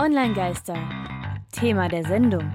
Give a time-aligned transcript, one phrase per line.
[0.00, 0.76] Online-Geister.
[1.50, 2.52] Thema der Sendung.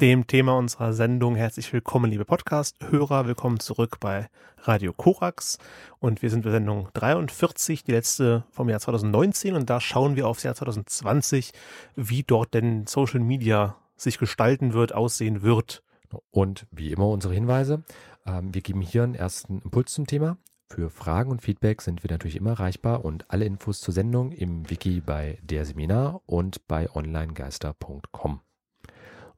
[0.00, 3.26] Dem Thema unserer Sendung herzlich willkommen, liebe Podcast-Hörer.
[3.26, 5.58] Willkommen zurück bei Radio Korax.
[5.98, 9.56] Und wir sind bei Sendung 43, die letzte vom Jahr 2019.
[9.56, 11.50] Und da schauen wir aufs Jahr 2020,
[11.96, 15.82] wie dort denn Social Media sich gestalten wird, aussehen wird.
[16.30, 17.82] Und wie immer unsere Hinweise.
[18.26, 20.36] Ähm, wir geben hier einen ersten Impuls zum Thema.
[20.74, 24.70] Für Fragen und Feedback sind wir natürlich immer erreichbar und alle Infos zur Sendung im
[24.70, 28.40] Wiki bei der Seminar und bei onlinegeister.com.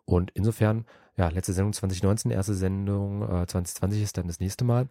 [0.04, 4.86] Und insofern, ja, letzte Sendung 2019, erste Sendung äh, 2020 ist dann das nächste Mal.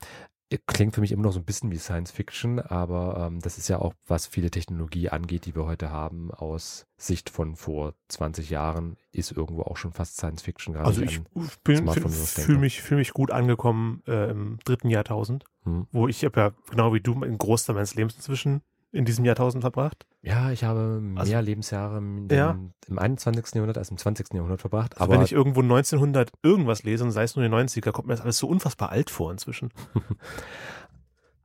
[0.66, 3.68] Klingt für mich immer noch so ein bisschen wie Science Fiction, aber ähm, das ist
[3.68, 8.50] ja auch, was viele Technologie angeht, die wir heute haben, aus Sicht von vor 20
[8.50, 10.74] Jahren, ist irgendwo auch schon fast Science Fiction.
[10.74, 11.22] Gerade also ich
[11.66, 15.88] fühle mich, fühl mich gut angekommen äh, im dritten Jahrtausend, hm.
[15.92, 18.62] wo ich habe ja genau wie du einen Großteil meines Lebens inzwischen
[18.94, 20.06] in diesem Jahrtausend verbracht?
[20.22, 22.58] Ja, ich habe mehr also, Lebensjahre im, ja.
[22.88, 23.56] im 21.
[23.56, 24.34] Jahrhundert als im 20.
[24.34, 24.94] Jahrhundert verbracht.
[24.94, 28.08] Also aber wenn ich irgendwo 1900 irgendwas lese und sei es nur die 90er, kommt
[28.08, 29.72] mir das alles so unfassbar alt vor inzwischen.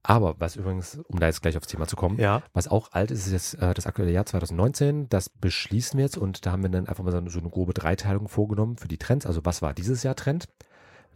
[0.02, 2.42] aber was übrigens, um da jetzt gleich aufs Thema zu kommen, ja.
[2.52, 5.08] was auch alt ist, ist jetzt äh, das aktuelle Jahr 2019.
[5.08, 7.48] Das beschließen wir jetzt und da haben wir dann einfach mal so eine, so eine
[7.48, 9.24] grobe Dreiteilung vorgenommen für die Trends.
[9.24, 10.48] Also was war dieses Jahr Trend?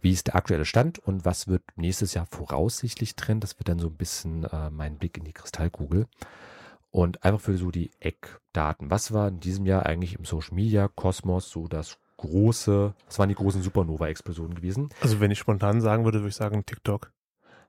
[0.03, 3.43] Wie ist der aktuelle Stand und was wird nächstes Jahr voraussichtlich Trend.
[3.43, 6.07] Das wird dann so ein bisschen äh, mein Blick in die Kristallkugel.
[6.91, 8.91] Und einfach für so die Eckdaten.
[8.91, 13.29] Was war in diesem Jahr eigentlich im Social Media Kosmos so das große, was waren
[13.29, 14.89] die großen Supernova-Explosionen gewesen?
[15.01, 17.11] Also wenn ich spontan sagen würde, würde ich sagen TikTok.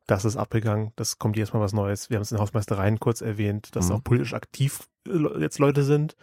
[0.06, 2.10] Das ist abgegangen, das kommt jetzt mal was Neues.
[2.10, 3.94] Wir haben es in Hausmeistereien kurz erwähnt, dass mhm.
[3.94, 6.16] auch politisch aktiv äh, jetzt Leute sind.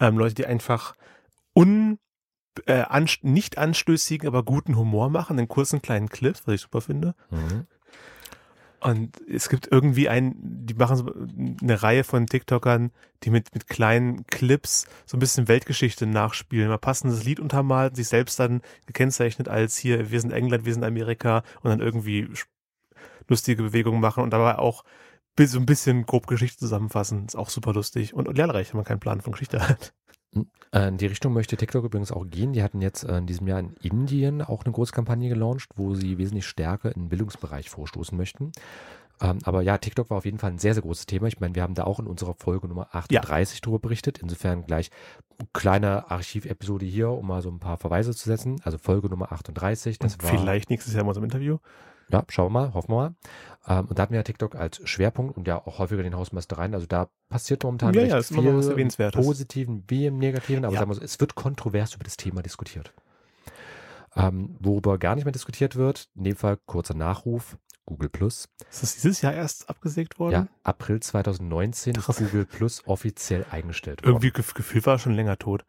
[0.00, 0.96] Ähm, Leute, die einfach
[1.54, 1.98] un
[2.66, 6.80] äh, anst nicht anstößigen, aber guten Humor machen, in kurzen kleinen Clips, was ich super
[6.80, 7.14] finde.
[7.30, 7.66] Mhm.
[8.80, 11.12] Und es gibt irgendwie ein, die machen so
[11.62, 16.68] eine Reihe von TikTokern, die mit, mit kleinen Clips so ein bisschen Weltgeschichte nachspielen.
[16.68, 20.84] Mal passendes Lied untermalt, sich selbst dann gekennzeichnet als hier, wir sind England, wir sind
[20.84, 22.30] Amerika und dann irgendwie
[23.28, 24.82] lustige Bewegungen machen und dabei auch
[25.38, 27.26] so ein bisschen grob Geschichte zusammenfassen.
[27.26, 29.94] Ist auch super lustig und, und lehrreich, wenn man keinen Plan von Geschichte hat.
[30.72, 32.52] Äh, in die Richtung möchte TikTok übrigens auch gehen.
[32.52, 36.18] Die hatten jetzt äh, in diesem Jahr in Indien auch eine Großkampagne gelauncht, wo sie
[36.18, 38.52] wesentlich stärker in den Bildungsbereich vorstoßen möchten.
[39.20, 41.26] Ähm, aber ja, TikTok war auf jeden Fall ein sehr, sehr großes Thema.
[41.26, 43.60] Ich meine, wir haben da auch in unserer Folge Nummer 38 ja.
[43.60, 44.18] drüber berichtet.
[44.18, 44.90] Insofern gleich
[45.52, 48.60] kleine Archivepisode hier, um mal so ein paar Verweise zu setzen.
[48.64, 49.98] Also Folge Nummer 38.
[49.98, 51.58] Das Und war, vielleicht nächstes Jahr mal so ein Interview.
[52.12, 53.14] Ja, schauen wir mal, hoffen wir mal.
[53.66, 56.74] Ähm, und da hatten wir ja TikTok als Schwerpunkt und ja auch häufiger den Hausmeistereien.
[56.74, 60.80] Also da passiert momentan ja, ja, viel im Positiven wie im Negativen, aber ja.
[60.80, 62.92] sagen wir so, es wird kontrovers über das Thema diskutiert.
[64.16, 67.56] Ähm, worüber gar nicht mehr diskutiert wird, in dem Fall kurzer Nachruf,
[67.86, 68.48] Google Plus.
[68.70, 70.32] Ist das dieses Jahr erst abgesägt worden?
[70.32, 74.22] Ja, April 2019 ist Google Plus offiziell eingestellt worden.
[74.22, 75.64] Irgendwie Gefühl war schon länger tot.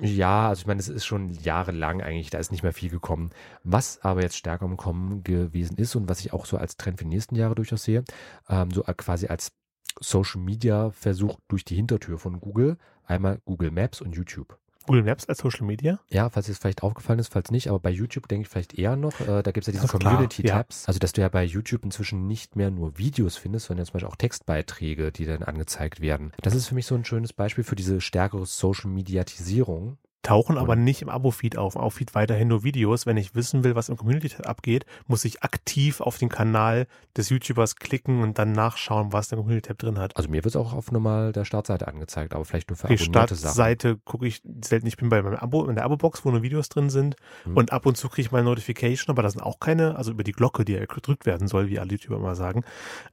[0.00, 3.30] Ja, also ich meine, es ist schon jahrelang eigentlich, da ist nicht mehr viel gekommen.
[3.62, 6.98] Was aber jetzt stärker im Kommen gewesen ist und was ich auch so als Trend
[6.98, 8.02] für die nächsten Jahre durchaus sehe,
[8.48, 9.52] ähm, so quasi als
[10.00, 14.58] Social Media Versuch durch die Hintertür von Google, einmal Google Maps und YouTube.
[14.86, 15.98] Google Maps als Social Media?
[16.08, 18.96] Ja, falls es vielleicht aufgefallen ist, falls nicht, aber bei YouTube denke ich vielleicht eher
[18.96, 19.20] noch.
[19.20, 20.82] Äh, da gibt es ja diese Community-Tabs.
[20.82, 20.88] Ja.
[20.88, 24.08] Also, dass du ja bei YouTube inzwischen nicht mehr nur Videos findest, sondern zum Beispiel
[24.08, 26.32] auch Textbeiträge, die dann angezeigt werden.
[26.42, 31.02] Das ist für mich so ein schönes Beispiel für diese stärkere Social-Mediatisierung tauchen aber nicht
[31.02, 31.76] im Abo-Feed auf.
[31.76, 33.06] Im Abo-Feed weiterhin nur Videos.
[33.06, 37.30] Wenn ich wissen will, was im Community-Tab abgeht, muss ich aktiv auf den Kanal des
[37.30, 40.16] YouTubers klicken und dann nachschauen, was der Community-Tab drin hat.
[40.16, 42.98] Also mir wird es auch auf normal der Startseite angezeigt, aber vielleicht nur für die
[42.98, 44.88] Startseite gucke ich selten.
[44.88, 47.14] Ich bin bei meinem Abo, in der Abo-Box, wo nur Videos drin sind
[47.44, 47.56] hm.
[47.56, 50.24] und ab und zu kriege ich mal Notification, aber da sind auch keine, also über
[50.24, 52.64] die Glocke, die ja gedrückt werden soll, wie alle YouTuber immer sagen.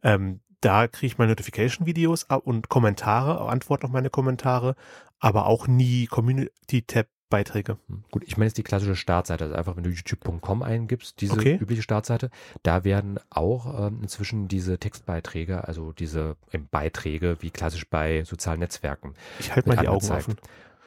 [0.01, 4.75] Ähm, da kriege ich meine Notification-Videos und Kommentare, Antworten auf meine Kommentare,
[5.19, 7.77] aber auch nie Community-Tab-Beiträge.
[7.87, 11.33] Hm, gut, ich meine jetzt die klassische Startseite, also einfach wenn du youtube.com eingibst, diese
[11.33, 11.57] okay.
[11.59, 12.29] übliche Startseite,
[12.63, 18.59] da werden auch ähm, inzwischen diese Textbeiträge, also diese ähm, Beiträge wie klassisch bei sozialen
[18.59, 19.15] Netzwerken.
[19.39, 20.37] Ich halte mal die Augen offen.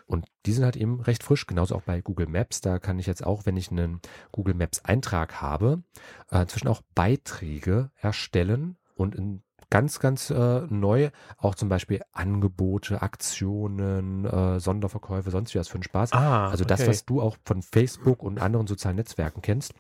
[0.06, 2.61] Und die sind halt eben recht frisch, genauso auch bei Google Maps.
[2.61, 4.00] Da kann ich jetzt auch, wenn ich einen
[4.31, 5.82] Google Maps Eintrag habe,
[6.31, 11.10] äh, inzwischen auch Beiträge erstellen und in ganz, ganz äh, neu.
[11.38, 16.12] Auch zum Beispiel Angebote, Aktionen, äh, Sonderverkäufe, sonst wie was für einen Spaß.
[16.12, 19.74] Ah, also das, was du auch von Facebook und anderen sozialen Netzwerken kennst.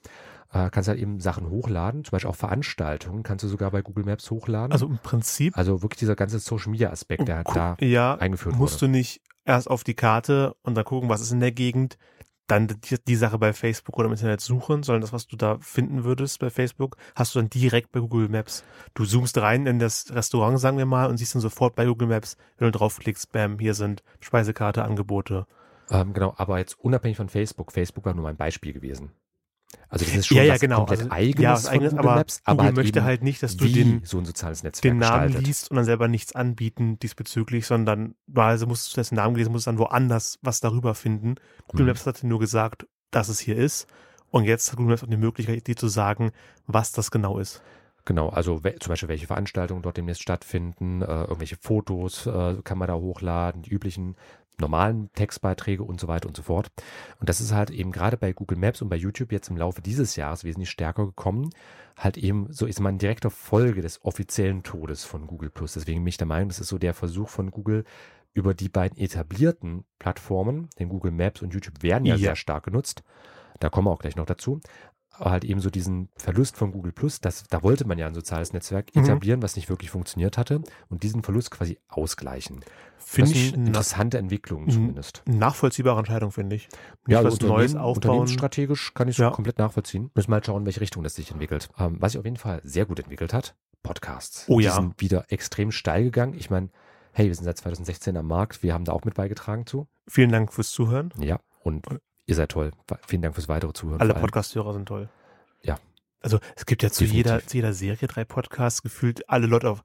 [0.52, 4.04] Äh, kannst halt eben Sachen hochladen, zum Beispiel auch Veranstaltungen kannst du sogar bei Google
[4.04, 4.72] Maps hochladen.
[4.72, 5.56] Also im Prinzip.
[5.58, 8.92] Also wirklich dieser ganze Social Media Aspekt, der hat da ja, eingeführt musst wurde.
[8.92, 11.98] du nicht erst auf die Karte und dann gucken, was ist in der Gegend.
[12.46, 15.58] Dann die, die Sache bei Facebook oder im Internet suchen, sondern das, was du da
[15.60, 18.64] finden würdest bei Facebook, hast du dann direkt bei Google Maps.
[18.94, 22.08] Du zoomst rein in das Restaurant, sagen wir mal, und siehst dann sofort bei Google
[22.08, 25.46] Maps, wenn du draufklickst, bam, hier sind Speisekarte, Angebote.
[25.90, 27.72] Ähm, genau, aber jetzt unabhängig von Facebook.
[27.72, 29.12] Facebook war nur mein Beispiel gewesen.
[29.88, 30.78] Also das ist schon ja, ja, was genau.
[30.78, 33.42] komplett Also, eigenes, ja, von eigenes, Google aber Maps, aber Google halt möchte halt nicht,
[33.42, 35.46] dass du den, so ein soziales Netzwerk den Namen gestaltet.
[35.46, 39.66] liest und dann selber nichts anbieten diesbezüglich, sondern also musst du das Namen gelesen, musst
[39.66, 41.36] dann woanders was darüber finden.
[41.68, 41.90] Google Mhm.
[41.90, 43.86] Maps hat dir nur gesagt, dass es hier ist.
[44.30, 46.32] Und jetzt hat Google Maps auch die Möglichkeit, dir zu sagen,
[46.66, 47.62] was das genau ist.
[48.04, 52.86] Genau, also zum Beispiel welche Veranstaltungen dort demnächst stattfinden, äh, irgendwelche Fotos äh, kann man
[52.86, 54.14] da hochladen, die üblichen
[54.60, 56.70] normalen Textbeiträge und so weiter und so fort.
[57.20, 59.82] Und das ist halt eben gerade bei Google Maps und bei YouTube jetzt im Laufe
[59.82, 61.50] dieses Jahres wesentlich stärker gekommen.
[61.96, 65.74] Halt eben so ist man in direkter Folge des offiziellen Todes von Google Plus.
[65.74, 67.84] Deswegen bin ich der Meinung, das ist so der Versuch von Google
[68.34, 72.20] über die beiden etablierten Plattformen, denn Google Maps und YouTube werden ja, Ja.
[72.20, 73.02] sehr stark genutzt.
[73.60, 74.60] Da kommen wir auch gleich noch dazu.
[75.18, 78.52] Halt eben so diesen Verlust von Google Plus, das, da wollte man ja ein soziales
[78.52, 79.04] Netzwerk Mhm.
[79.04, 82.60] etablieren, was nicht wirklich funktioniert hatte und diesen Verlust quasi ausgleichen.
[82.98, 84.70] Finde ich eine interessante Entwicklung Mhm.
[84.70, 85.22] zumindest.
[85.26, 86.68] nachvollziehbare Entscheidung, finde ich.
[87.06, 87.94] Nicht Ja, also was Neues aufbauen.
[87.96, 89.30] unternehmensstrategisch kann ich Ja.
[89.30, 90.10] komplett nachvollziehen.
[90.14, 91.68] Müssen wir halt schauen, in welche Richtung das sich entwickelt.
[91.78, 94.44] Ähm, was sich auf jeden Fall sehr gut entwickelt hat, Podcasts.
[94.48, 94.72] Oh Die ja.
[94.74, 96.34] sind wieder extrem steil gegangen.
[96.34, 96.70] Ich meine,
[97.12, 99.86] hey, wir sind seit 2016 am Markt, wir haben da auch mit beigetragen zu.
[100.08, 101.12] Vielen Dank fürs Zuhören.
[101.18, 101.86] Ja, und
[102.26, 102.72] ihr seid toll.
[103.06, 104.00] Vielen Dank fürs weitere Zuhören.
[104.00, 104.14] Alle.
[104.14, 105.08] Podcast-Hörer sind toll.
[105.62, 105.78] Ja.
[106.20, 107.30] Also es gibt ja zu Definitiv.
[107.32, 109.28] jeder, zu jeder Serie drei Podcasts gefühlt.
[109.28, 109.82] Alle Leute auf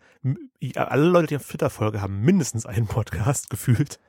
[0.60, 4.00] ja, alle Leute, die auf Twitter folge, haben mindestens einen Podcast gefühlt.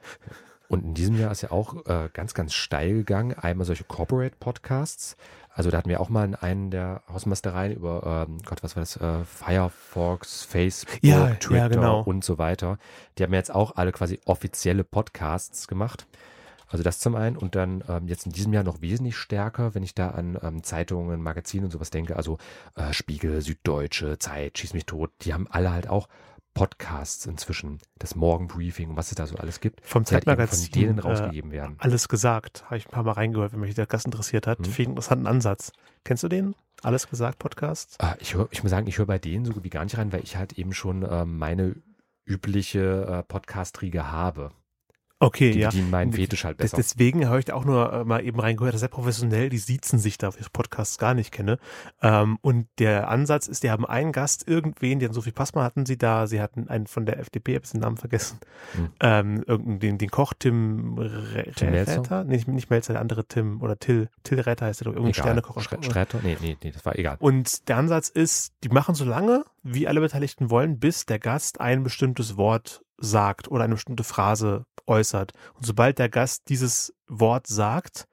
[0.68, 3.34] Und in diesem Jahr ist ja auch äh, ganz, ganz steil gegangen.
[3.34, 5.16] Einmal solche Corporate Podcasts.
[5.50, 8.80] Also da hatten wir auch mal in einen der Hausmeistereien über, ähm, Gott, was war
[8.80, 12.00] das, äh, Firefox, Facebook, Ja, ja, Twitter genau.
[12.00, 12.78] und so weiter.
[13.18, 16.06] Die haben jetzt auch alle quasi offizielle Podcasts gemacht.
[16.72, 19.82] Also das zum einen und dann ähm, jetzt in diesem Jahr noch wesentlich stärker, wenn
[19.82, 22.38] ich da an ähm, Zeitungen, Magazinen und sowas denke, also
[22.74, 26.08] äh, Spiegel, Süddeutsche, Zeit, Schieß mich tot, die haben alle halt auch
[26.54, 30.26] Podcasts inzwischen, das Morgenbriefing und was es da so alles gibt, Vom halt eben von
[30.26, 30.72] Zeitmagazin.
[30.72, 31.76] denen äh, rausgegeben werden.
[31.78, 32.64] alles gesagt.
[32.66, 34.58] Habe ich ein paar Mal reingehört, wenn mich der Gast interessiert hat.
[34.66, 35.72] Ich einen interessanten Ansatz.
[36.04, 36.54] Kennst du den?
[36.82, 37.96] Alles gesagt Podcast?
[38.00, 40.12] Ah, Ich, hör, ich muss sagen, ich höre bei denen so wie gar nicht rein,
[40.12, 41.74] weil ich halt eben schon ähm, meine
[42.26, 44.50] übliche äh, Podcast-Riege habe.
[45.22, 45.68] Okay, Die ja.
[45.68, 46.76] bedienen meinen Fetisch halt besser.
[46.76, 49.58] deswegen habe ich da auch nur äh, mal eben reingehört, das ist sehr professionell, die
[49.58, 51.58] siezen sich da, weil ich Podcasts gar nicht kenne.
[52.02, 55.96] Ähm, und der Ansatz ist, die haben einen Gast, irgendwen, den Sophie Passmann hatten sie
[55.96, 58.40] da, sie hatten einen von der FDP, habe ich den Namen vergessen,
[58.72, 58.88] Hm.
[58.98, 61.68] ähm, irgendeinen, den, Koch Tim, Re Tim?
[61.68, 62.24] Räther?
[62.24, 65.14] Nee, nicht, Melzer, der andere Tim, oder Till, Till Räther heißt der, doch, irgendein.
[65.14, 65.60] Sternekoch.
[65.62, 66.18] Streiter?
[66.24, 67.16] Nee, nee, nee, das war egal.
[67.20, 71.60] Und der Ansatz ist, die machen so lange, wie alle Beteiligten wollen, bis der Gast
[71.60, 75.32] ein bestimmtes Wort sagt oder eine bestimmte Phrase äußert.
[75.54, 78.06] Und sobald der Gast dieses Wort sagt,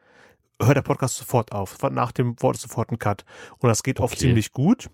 [0.62, 1.78] hört der Podcast sofort auf.
[1.90, 3.24] Nach dem Wort ist sofort ein Cut.
[3.60, 4.24] Und das geht oft Okay.
[4.26, 4.90] ziemlich gut,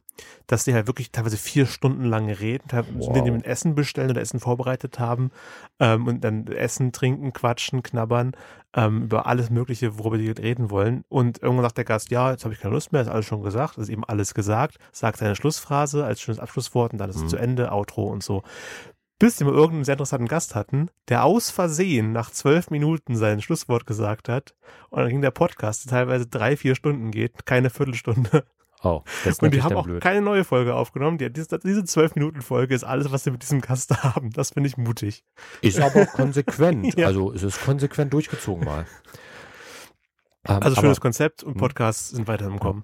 [0.46, 3.18] dass die halt wirklich teilweise vier Stunden lang reden, Wow.
[3.18, 5.32] indem die Essen bestellen oder Essen vorbereitet haben
[5.80, 8.34] ähm, und dann Essen, trinken, quatschen, knabbern
[8.76, 11.04] ähm, über alles Mögliche, worüber die reden wollen.
[11.10, 13.42] Und irgendwann sagt der Gast, ja, jetzt habe ich keine Lust mehr, ist alles schon
[13.42, 17.24] gesagt, ist eben alles gesagt, sagt seine Schlussphrase als schönes Abschlusswort und dann ist es
[17.24, 17.30] Mhm.
[17.30, 18.44] zu Ende, Outro und so.
[19.18, 23.86] Bis mal irgendeinen sehr interessanten Gast hatten, der aus Versehen nach zwölf Minuten sein Schlusswort
[23.86, 24.56] gesagt hat.
[24.90, 28.46] Und dann ging der Podcast, der teilweise drei, vier Stunden geht, keine Viertelstunde.
[28.84, 30.02] Oh, das ist Und die haben auch blöd.
[30.04, 31.18] keine neue Folge aufgenommen.
[31.18, 34.32] Die, diese, diese zwölf Minuten Folge ist alles, was sie mit diesem Gast haben.
[34.32, 35.24] Das finde ich mutig.
[35.62, 36.94] Ist aber auch konsequent.
[36.98, 37.08] Ja.
[37.08, 38.86] Also es ist konsequent durchgezogen mal.
[40.48, 41.60] Ähm, Also aber- schönes Konzept und Mhm.
[41.60, 42.84] Podcasts sind weiter im Kommen.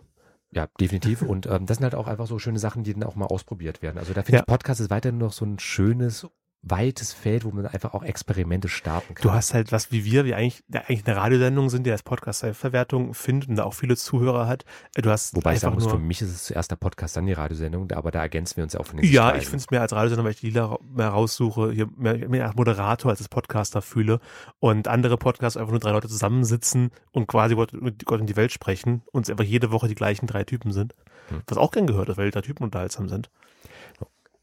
[0.54, 1.22] Ja, definitiv.
[1.22, 3.82] Und ähm, das sind halt auch einfach so schöne Sachen, die dann auch mal ausprobiert
[3.82, 3.98] werden.
[3.98, 4.40] Also da finde Ja.
[4.42, 6.28] ich, Podcast ist weiterhin noch so ein schönes,
[6.64, 9.24] weites Feld, wo man einfach auch Experimente starten kann.
[9.24, 13.14] Du hast halt was wie wir, wie eigentlich, eigentlich eine Radiosendung sind, die als Podcast-Verwertung
[13.14, 14.66] findet und da auch viele Zuhörer hat.
[14.96, 17.34] Du hast Wobei ich sagen muss, für mich ist es zuerst der Podcast, dann die
[17.34, 19.82] Radiosendung, aber da ergänzen wir uns ja auch von den Ja, ich finde es mehr
[19.82, 23.82] als Radiosender, weil ich die mehr raussuche, hier mehr, mehr als Moderator als als Podcaster
[23.82, 24.20] fühle.
[24.60, 27.74] Und andere Podcasts einfach nur drei Leute zusammensitzen und quasi Gott,
[28.06, 30.96] Gott in die Welt sprechen und es einfach jede Woche die gleichen drei Typen sind.
[31.30, 31.42] Hm.
[31.48, 33.30] Was auch gern gehört ist, weil die drei Typen unterhaltsam sind.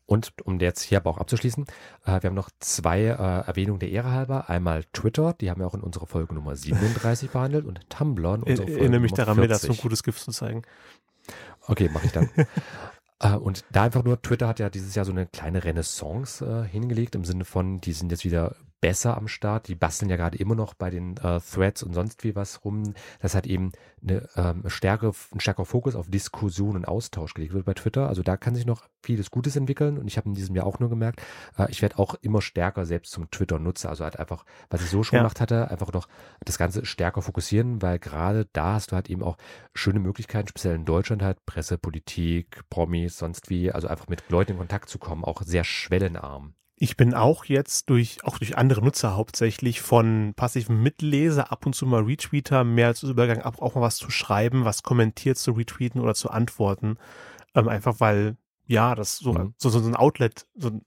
[0.08, 1.66] Und um jetzt hier aber auch abzuschließen,
[2.06, 4.48] äh, wir haben noch zwei äh, Erwähnungen der Ehre halber.
[4.48, 8.40] Einmal Twitter, die haben wir auch in unserer Folge Nummer 37 behandelt und Tumblr in
[8.40, 9.78] Ich unserer Folge erinnere mich daran, mir das so 40.
[9.78, 10.62] ein gutes Gift zu zeigen.
[11.66, 12.30] Okay, mache ich dann.
[13.20, 16.68] Äh, und da einfach nur, Twitter hat ja dieses Jahr so eine kleine Renaissance äh,
[16.68, 19.68] hingelegt, im Sinne von, die sind jetzt wieder besser am Start.
[19.68, 22.94] Die basteln ja gerade immer noch bei den äh, Threads und sonst wie was rum.
[23.20, 27.64] Das hat eben eine ähm, stärkere, ein stärkerer Fokus auf Diskussion und Austausch gelegt wird
[27.66, 28.08] bei Twitter.
[28.08, 29.98] Also da kann sich noch vieles Gutes entwickeln.
[29.98, 31.20] Und ich habe in diesem Jahr auch nur gemerkt,
[31.56, 33.88] äh, ich werde auch immer stärker selbst zum Twitter-Nutzer.
[33.88, 35.22] Also halt einfach, was ich so schon Ja.
[35.22, 36.08] gemacht hatte, einfach noch
[36.44, 39.36] das Ganze stärker fokussieren, weil gerade da hast du halt eben auch
[39.74, 44.52] schöne Möglichkeiten, speziell in Deutschland halt Presse, Politik, Promis, sonst wie, also einfach mit Leuten
[44.52, 46.54] in Kontakt zu kommen, auch sehr schwellenarm.
[46.80, 51.74] Ich bin auch jetzt durch, auch durch andere Nutzer hauptsächlich von passivem Mitleser, ab und
[51.74, 55.52] zu mal Retweeter, mehr als Übergang, ab, auch mal was zu schreiben, was kommentiert zu
[55.52, 56.96] retweeten oder zu antworten.
[57.54, 59.54] Ähm, einfach weil, ja, das so, Mhm.
[59.58, 60.82] so, so ein Outlet, so ein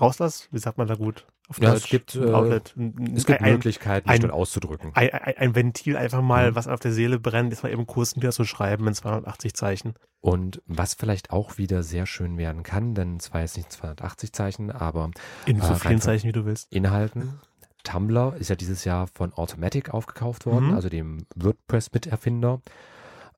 [0.00, 1.26] Rauslass, wie sagt man da gut?
[1.48, 2.74] Auf Ja, es gibt, ein äh, Outlet.
[2.76, 4.92] Ein, Es gibt ein, Möglichkeiten, ein- auszudrücken.
[4.94, 6.54] ein, ein, Ventil einfach mal, Mhm.
[6.54, 9.94] was auf der Seele brennt, ist mal eben kurz niederzuschreiben in 280 Zeichen.
[10.20, 14.70] Und was vielleicht auch wieder sehr schön werden kann, denn zwar jetzt nicht 280 Zeichen,
[14.70, 15.10] aber
[15.44, 16.72] In so Ah, vielen Zeichen, wie du willst.
[16.72, 17.38] Inhalten.
[17.82, 20.74] Tumblr ist ja dieses Jahr von Automatic aufgekauft worden, Mhm.
[20.74, 22.62] also dem WordPress-Miterfinder.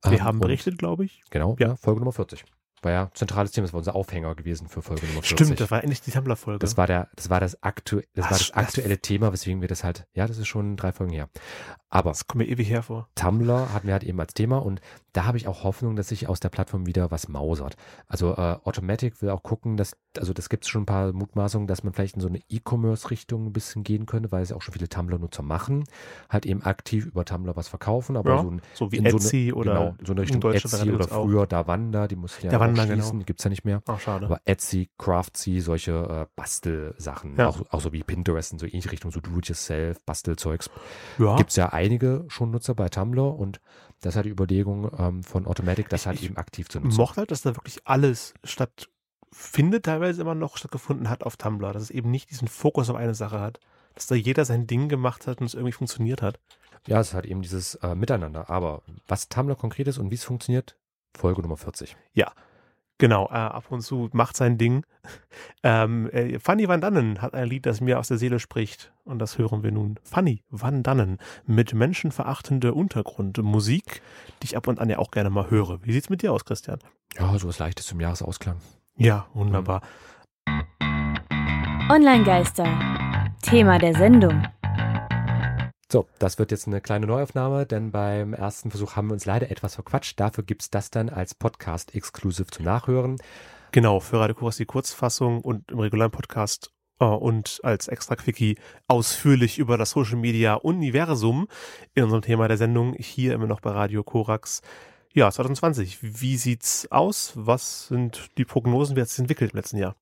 [0.04, 1.22] Wir Ähm, haben berichtet, glaube ich.
[1.30, 1.68] Genau, Ja.
[1.70, 1.76] ja.
[1.76, 2.44] Folge Nummer 40.
[2.86, 5.36] War ja zentrales Thema, das war unser Aufhänger gewesen für Folge Nummer 40.
[5.46, 6.60] Stimmt, das war endlich die Tumblr-Folge.
[6.60, 9.66] Das war der, das war das, aktu das, war Das- das aktuelle Thema, weswegen wir
[9.68, 11.28] das halt, ja, das ist schon drei Folgen her.
[11.88, 13.08] Aber Das kommt mir ewig hervor.
[13.14, 14.80] Tumblr hatten wir halt eben als Thema und
[15.12, 17.76] da habe ich auch Hoffnung, dass sich aus der Plattform wieder was mausert.
[18.06, 21.66] Also äh, Automatic will auch gucken, dass, also das gibt es schon ein paar Mutmaßungen,
[21.66, 24.62] dass man vielleicht in so eine E-Commerce-Richtung ein bisschen gehen könnte, weil es ja auch
[24.62, 25.84] schon viele Tumblr-Nutzer machen,
[26.28, 29.16] halt eben aktiv über Tumblr was verkaufen, aber Ja, so ein So wie in so
[29.16, 31.24] Etsy eine, oder genau, so eine Richtung Etsy oder allerdings auch.
[31.24, 32.50] früher Davanda, die muss ja
[32.84, 33.10] Auch genau.
[33.12, 33.82] die gibt's ja nicht mehr.
[33.86, 34.26] Ach, schade.
[34.26, 37.48] Aber Etsy, Craftsy, solche äh, Bastelsachen, Ja.
[37.48, 40.70] auch, auch so wie Pinterest in so ähnliche Richtung, so Do-it-yourself, Bastelzeugs,
[41.18, 43.60] ja, gibt es ja einige schon Nutzer bei Tumblr und
[44.00, 46.96] das halt die Überlegung ähm, von Automatic, das Ich- halt ich eben aktiv zu nutzen.
[46.96, 51.72] mochte halt, dass da wirklich alles stattfindet, teilweise immer noch stattgefunden hat auf Tumblr.
[51.72, 53.60] Dass es eben nicht diesen Fokus auf eine Sache hat.
[53.94, 56.38] Dass da jeder sein Ding gemacht hat und es irgendwie funktioniert hat.
[56.86, 58.50] Ja, es ist halt eben dieses äh, Miteinander.
[58.50, 60.76] Aber was Tumblr konkret ist und wie es funktioniert,
[61.16, 61.96] Folge Nummer 40.
[62.98, 64.84] Genau, äh, ab und zu macht sein Ding.
[65.62, 68.92] Ähm, äh, Fanny Van Dannen hat ein Lied, das mir aus der Seele spricht.
[69.04, 69.98] Und das hören wir nun.
[70.02, 74.00] Fanny Van Dannen mit menschenverachtende Untergrundmusik,
[74.42, 75.84] die ich ab und an ja auch gerne mal höre.
[75.84, 76.78] Wie sieht's mit dir aus, Christian?
[77.18, 78.56] Ja, so was Leichtes zum Jahresausklang.
[78.96, 79.82] Ja, wunderbar.
[81.90, 82.66] Online-Geister.
[83.42, 84.42] Thema der Sendung.
[85.90, 89.52] So, das wird jetzt eine kleine Neuaufnahme, denn beim ersten Versuch haben wir uns leider
[89.52, 90.18] etwas verquatscht.
[90.18, 93.18] Dafür gibt's das dann als Podcast exklusiv zum Nachhören.
[93.70, 99.58] Genau, für Radio Kuras die Kurzfassung und im regulären Podcast äh, und als Extra-Quickie ausführlich
[99.58, 101.46] über das Social Media Universum
[101.94, 104.62] in unserem Thema der Sendung hier immer noch bei Radio Korax.
[105.12, 105.98] Ja, 2020.
[106.02, 107.32] Wie sieht's aus?
[107.36, 108.96] Was sind die Prognosen?
[108.96, 109.94] Wie hat es sich entwickelt im letzten Jahr?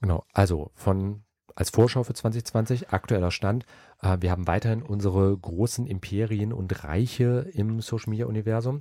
[0.00, 1.25] Genau, also von
[1.56, 3.66] als Vorschau für 2020, aktueller Stand.
[4.00, 8.78] Äh, wir haben weiterhin unsere großen Imperien und Reiche im Social Media Universum.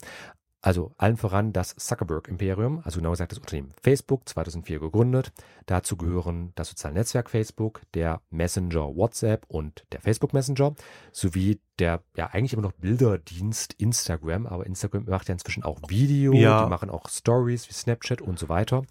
[0.62, 5.32] Also allen voran das Zuckerberg-Imperium, also genau gesagt das Unternehmen Facebook, 2004 gegründet.
[5.67, 10.74] Dazu gehören das soziale Netzwerk Facebook, der Messenger WhatsApp und der Facebook Messenger,
[11.12, 16.34] sowie der ja eigentlich immer noch Bilderdienst Instagram, aber Instagram macht ja inzwischen auch Video,
[16.34, 16.63] Ja.
[16.63, 18.84] die machen auch Stories wie Snapchat und so weiter.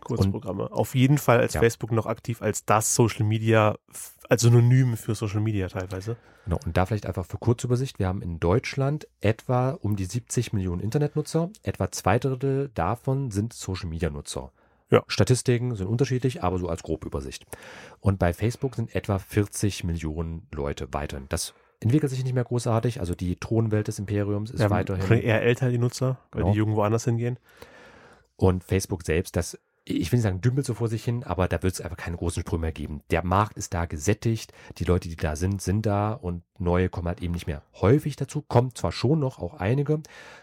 [0.00, 0.70] Kurzprogramme.
[0.72, 1.60] Auf jeden Fall als Ja.
[1.60, 3.76] Facebook noch aktiv als das Social Media,
[4.28, 6.16] als Synonym für Social Media teilweise.
[6.44, 7.98] Genau, und da vielleicht einfach für Kurzübersicht.
[7.98, 11.50] Wir haben in Deutschland etwa um die 70 Millionen Internetnutzer.
[11.62, 14.50] Etwa zwei Drittel davon sind Social-Media-Nutzer.
[14.90, 15.02] Ja.
[15.08, 17.44] Statistiken sind unterschiedlich, aber so als Grobübersicht.
[18.00, 21.26] Und bei Facebook sind etwa 40 Millionen Leute weiterhin.
[21.28, 23.00] Das entwickelt sich nicht mehr großartig.
[23.00, 25.20] Also die Thronwelt des Imperiums ist Ja, weiterhin.
[25.22, 26.52] eher älter, die Nutzer, weil Genau.
[26.52, 27.38] die Jungen woanders hingehen.
[28.36, 31.62] Und Facebook selbst, das, ich will nicht sagen, dümpelt so vor sich hin, aber da
[31.62, 33.02] wird es einfach keine großen Sprünge mehr geben.
[33.10, 37.08] Der Markt ist da gesättigt, die Leute, die da sind, sind da und neue kommen
[37.08, 38.42] halt eben nicht mehr häufig dazu.
[38.42, 40.00] Kommt zwar schon noch, auch einige,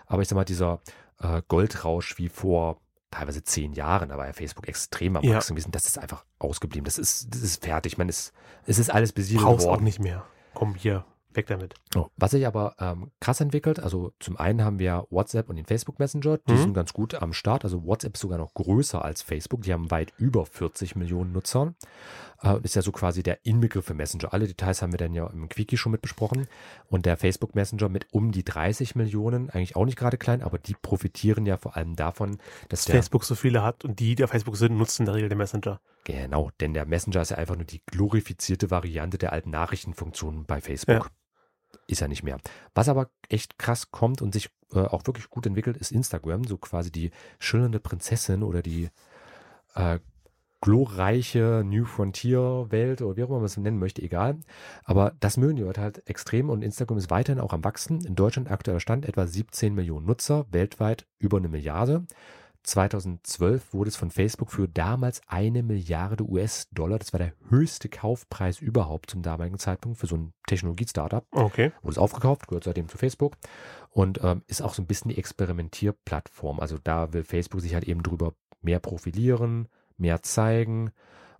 [0.08, 0.80] aber ich sag mal, dieser
[1.22, 5.36] äh, Goldrausch wie vor teilweise zehn Jahren, da war ja Facebook extrem am Ja.
[5.38, 5.72] Wachsen gewesen.
[5.72, 6.84] Das ist einfach ausgeblieben.
[6.84, 7.98] Das ist, das ist fertig.
[7.98, 8.34] Man ist,
[8.66, 9.86] es ist alles besiedelt Brauchst auch geworden.
[9.86, 10.26] nicht mehr.
[10.54, 11.74] Komm hier, weg damit.
[11.96, 15.66] Oh, Was sich aber ähm, krass entwickelt, also zum einen haben wir WhatsApp und den
[15.66, 16.58] Facebook Messenger, die Mhm.
[16.58, 17.64] sind ganz gut am Start.
[17.64, 21.74] Also WhatsApp ist sogar noch größer als Facebook, die haben weit über 40 Millionen Nutzer.
[22.42, 24.34] Äh, ist ja so quasi der Inbegriff für Messenger.
[24.34, 26.48] Alle Details haben wir dann ja im Quickie schon mit besprochen.
[26.90, 30.58] Und der Facebook Messenger mit um die 30 Millionen, eigentlich auch nicht gerade klein, aber
[30.60, 32.38] die profitieren ja vor allem davon,
[32.70, 35.06] dass Dass der Facebook so viele hat und die, die auf Facebook sind, nutzen in
[35.06, 35.80] der Regel den Messenger.
[36.04, 40.62] Genau, denn der Messenger ist ja einfach nur die glorifizierte Variante der alten Nachrichtenfunktion bei
[40.62, 41.10] Facebook.
[41.88, 42.38] Ist ja nicht mehr.
[42.74, 46.46] Was aber echt krass kommt und sich äh, auch wirklich gut entwickelt, ist Instagram.
[46.46, 48.90] So quasi die schillernde Prinzessin oder die,
[49.76, 50.00] äh,
[50.66, 54.40] glorreiche New Frontier Welt oder wie auch immer man es nennen möchte, egal.
[54.84, 58.04] Aber das mögen die Leute halt extrem und Instagram ist weiterhin auch am Wachsen.
[58.04, 62.08] In Deutschland aktueller Stand etwa 17 Millionen Nutzer, weltweit über eine Milliarde.
[62.66, 68.60] 2012 wurde es von Facebook für damals eine Milliarde US-Dollar, das war der höchste Kaufpreis
[68.60, 71.26] überhaupt zum damaligen Zeitpunkt für so ein Technologie-Startup.
[71.32, 71.72] Okay.
[71.82, 73.36] Wurde es aufgekauft, gehört seitdem zu Facebook
[73.92, 76.60] und ähm, ist auch so ein bisschen die Experimentierplattform.
[76.60, 79.68] Also da will Facebook sich halt eben drüber mehr profilieren,
[79.98, 80.92] mehr zeigen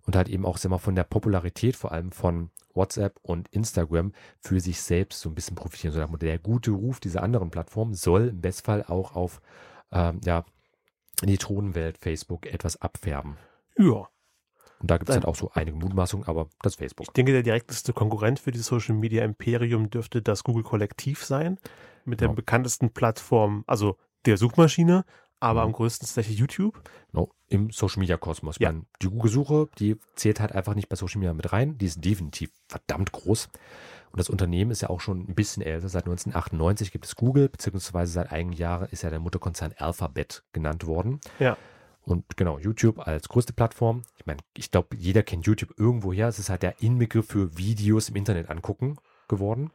[0.06, 4.60] und halt eben auch immer von der Popularität vor allem von WhatsApp und Instagram für
[4.60, 5.92] sich selbst so ein bisschen profitieren.
[5.92, 9.40] So der gute Ruf dieser anderen Plattformen soll im Bestfall auch auf
[9.92, 10.44] ähm, ja,
[11.22, 13.36] die Thronwelt Facebook etwas abfärben.
[13.78, 14.08] Ja.
[14.78, 17.06] Und da gibt es halt auch so einige Mutmaßungen, aber das Facebook.
[17.06, 21.58] Ich denke, der direkteste Konkurrent für dieses Social Media Imperium dürfte das Google Kollektiv sein.
[22.04, 22.34] Mit der Ja.
[22.34, 23.96] bekanntesten Plattform, also
[24.26, 25.04] der Suchmaschine,
[25.40, 25.66] aber Mhm.
[25.66, 26.80] am größten tatsächlich YouTube.
[27.12, 28.56] Genau, Im Social Media Kosmos.
[28.58, 28.72] Ja.
[28.72, 31.78] Man, die Google-Suche, die zählt halt einfach nicht bei Social Media mit rein.
[31.78, 33.48] Die ist definitiv verdammt groß.
[34.10, 35.88] Und das Unternehmen ist ja auch schon ein bisschen älter.
[35.88, 40.86] Seit 1998 gibt es Google, beziehungsweise seit einigen Jahren ist ja der Mutterkonzern Alphabet genannt
[40.86, 41.20] worden.
[41.38, 41.56] Ja.
[42.02, 44.02] Und genau, YouTube als größte Plattform.
[44.16, 46.28] Ich meine, ich glaube, jeder kennt YouTube irgendwoher.
[46.28, 48.96] Es ist halt der Inbegriff für Videos im Internet angucken
[49.28, 49.70] geworden.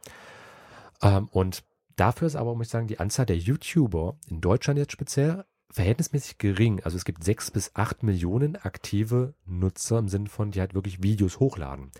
[1.02, 1.62] Ähm, und
[1.96, 6.38] dafür ist aber, muss ich sagen, die Anzahl der YouTuber in Deutschland jetzt speziell verhältnismäßig
[6.38, 6.80] gering.
[6.84, 11.02] Also es gibt sechs bis acht Millionen aktive Nutzer im Sinne von, die halt wirklich
[11.02, 11.90] Videos hochladen.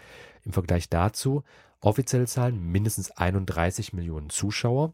[0.44, 1.42] Im Vergleich dazu
[1.80, 4.92] offizielle Zahlen mindestens 31 Millionen Zuschauer.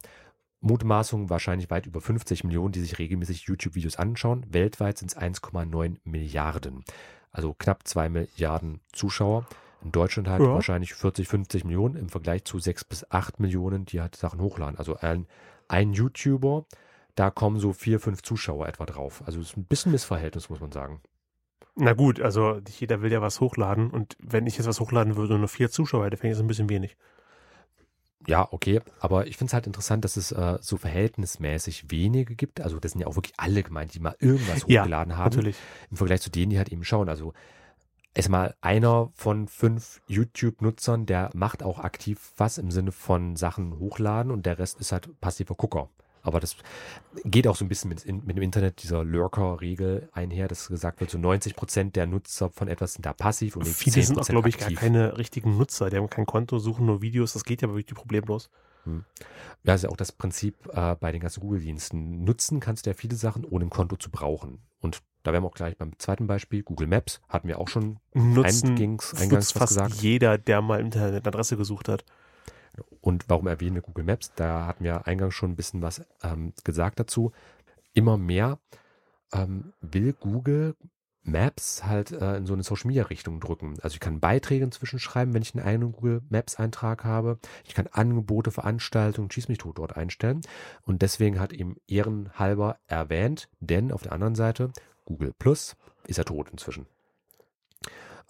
[0.60, 4.44] Mutmaßungen wahrscheinlich weit über 50 Millionen, die sich regelmäßig YouTube-Videos anschauen.
[4.50, 6.84] Weltweit sind es 1,9 Milliarden.
[7.30, 9.46] Also knapp 2 Milliarden Zuschauer.
[9.84, 10.54] In Deutschland halt Ja.
[10.54, 14.76] wahrscheinlich 40, 50 Millionen im Vergleich zu 6 bis 8 Millionen, die halt Sachen hochladen.
[14.76, 15.26] Also ein,
[15.68, 16.64] ein YouTuber,
[17.18, 19.22] da kommen so 4, 5 Zuschauer etwa drauf.
[19.26, 21.00] Also es ist ein bisschen Missverhältnis, muss man sagen.
[21.74, 23.90] Na gut, also nicht jeder will ja was hochladen.
[23.90, 26.44] Und wenn ich jetzt was hochladen würde und nur vier Zuschauer hätte, fände ich das
[26.44, 26.96] ein bisschen wenig.
[28.26, 32.60] Ja, okay, aber ich finde es halt interessant, dass es äh, so verhältnismäßig wenige gibt.
[32.60, 35.34] Also das sind ja auch wirklich alle gemeint, die mal irgendwas Ja, hochgeladen haben.
[35.36, 35.56] Natürlich.
[35.90, 37.08] Im Vergleich zu denen, die halt eben schauen.
[37.08, 37.32] Also
[38.14, 44.30] erstmal einer von fünf YouTube-Nutzern, der macht auch aktiv was im Sinne von Sachen hochladen
[44.30, 45.88] und der Rest ist halt passiver Gucker.
[46.28, 46.56] Aber das
[47.24, 51.10] geht auch so ein bisschen mit, mit dem Internet, dieser Lurker-Regel einher, dass gesagt wird,
[51.10, 54.30] so 90 Prozent der Nutzer von etwas sind da passiv und Viele sind auch, 10%
[54.30, 54.78] glaube ich, gar aktiv.
[54.78, 55.90] keine richtigen Nutzer.
[55.90, 57.32] Die haben kein Konto, suchen nur Videos.
[57.32, 58.50] Das geht ja wirklich problemlos.
[59.64, 62.24] Ja, ist ja auch das Prinzip äh, bei den ganzen Google-Diensten.
[62.24, 64.62] Nutzen kannst du ja viele Sachen, ohne ein Konto zu brauchen.
[64.80, 66.62] Und da wären wir auch gleich beim zweiten Beispiel.
[66.62, 69.94] Google Maps hatten wir auch schon Nutzen eingangs was fast gesagt.
[69.96, 72.04] jeder, der mal im Internet eine Adresse gesucht hat.
[73.00, 74.32] Und warum erwähnen wir Google Maps?
[74.34, 77.32] Da hatten wir eingangs schon ein bisschen was ähm, gesagt dazu.
[77.94, 78.58] Immer mehr
[79.32, 80.74] ähm, will Google
[81.22, 83.76] Maps halt äh, in so eine Social Media Richtung drücken.
[83.82, 87.38] Also ich kann Beiträge inzwischen schreiben, wenn ich einen eigenen Google Maps Eintrag habe.
[87.66, 90.40] Ich kann Angebote, Veranstaltungen, schieß mich tot dort einstellen.
[90.82, 94.72] Und deswegen hat ihm ehrenhalber erwähnt, denn auf der anderen Seite
[95.04, 96.86] Google Plus ist ja tot inzwischen.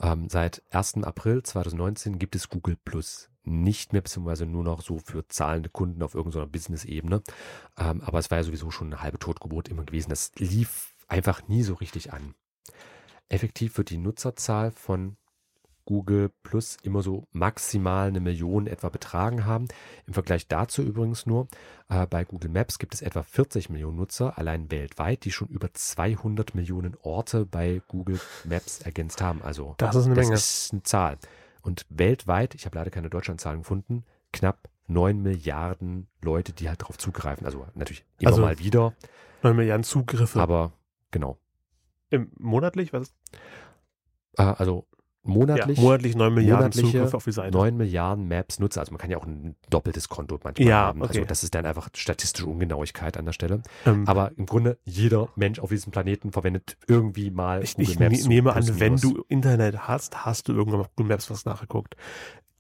[0.00, 1.02] Ähm, seit 1.
[1.04, 6.02] April 2019 gibt es Google Plus nicht mehr, beziehungsweise nur noch so für zahlende Kunden
[6.02, 7.22] auf irgendeiner Business-Ebene.
[7.78, 10.11] Ähm, aber es war ja sowieso schon eine halbe Totgeburt immer gewesen.
[10.11, 12.34] Das lief einfach nie so richtig an.
[13.28, 15.16] Effektiv wird die Nutzerzahl von
[15.88, 19.68] Google Plus immer so maximal eine Million etwa betragen haben.
[20.07, 21.48] Im Vergleich dazu übrigens nur,
[21.88, 25.72] äh, bei Google Maps gibt es etwa 40 Millionen Nutzer, allein weltweit, die schon über
[25.72, 29.40] 200 Millionen Orte bei Google Maps ergänzt haben.
[29.40, 30.35] Also Das ist eine das Menge.
[30.37, 31.16] ist eine Zahl.
[31.62, 36.98] Und weltweit, ich habe leider keine Deutschlandzahlen gefunden, knapp 9 Milliarden Leute, die halt darauf
[36.98, 37.46] zugreifen.
[37.46, 38.92] Also natürlich immer Also mal wieder,
[39.42, 40.38] 9 Milliarden Zugriffe.
[40.38, 40.72] aber
[41.12, 41.38] genau.
[42.11, 42.92] Im, monatlich?
[42.92, 43.14] Was?
[44.37, 44.87] Äh, also
[45.28, 47.56] monatlich, ja, monatlich 9 Milliarden Zugriffe auf die Seite.
[47.56, 48.80] 9 Milliarden Maps Nutzer.
[48.80, 51.02] Also man kann ja auch ein doppeltes Konto manchmal Ja, haben.
[51.02, 51.28] Also okay.
[51.28, 53.62] das ist dann einfach statistische Ungenauigkeit an der Stelle.
[53.86, 57.98] Ähm, Aber im Grunde jeder Mensch auf diesem Planeten verwendet irgendwie mal ich, Google ich
[58.00, 58.12] Maps.
[58.16, 61.44] ne- so nehme an, wenn du Internet hast, hast du irgendwann auf Google Maps was
[61.44, 61.94] nachgeguckt.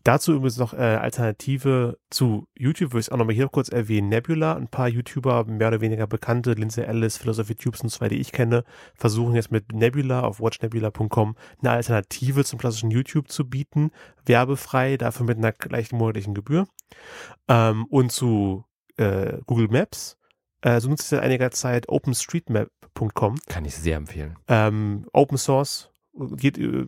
[0.04, 4.08] Dazu übrigens noch äh, Alternative zu YouTube, würde ich auch nochmal hier kurz erwähnen.
[4.08, 8.16] Nebula, ein paar YouTuber, mehr oder weniger bekannte, Lindsay Ellis, Philosophy Tubes und zwei, die
[8.16, 13.90] ich kenne, versuchen jetzt mit Nebula auf watchnebula.com eine Alternative zum klassischen YouTube zu bieten,
[14.24, 16.66] werbefrei, dafür mit einer gleichen monatlichen Gebühr.
[17.48, 18.64] Ähm, und zu
[18.96, 20.16] äh, Google Maps,
[20.62, 24.36] äh, so nutze ich seit einiger Zeit OpenStreetMap.com Kann ich sehr empfehlen.
[24.48, 25.90] ähm, Open Source
[26.36, 26.86] geht, äh,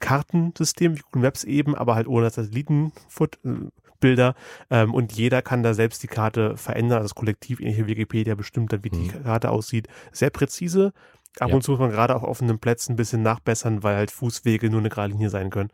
[0.00, 4.34] Kartensystem wie Google Maps eben, aber halt ohne Satellitenbilder
[4.70, 8.34] ähm, und jeder kann da selbst die Karte verändern, also das Kollektiv, ähnlich wie Wikipedia
[8.34, 9.24] bestimmt dann, wie die Mhm.
[9.24, 9.88] Karte aussieht.
[10.12, 10.92] Sehr präzise,
[11.40, 11.54] Ab Ja.
[11.54, 14.80] und zu muss man gerade auf offenen Plätzen ein bisschen nachbessern, weil halt Fußwege nur
[14.80, 15.70] eine gerade Linie sein können.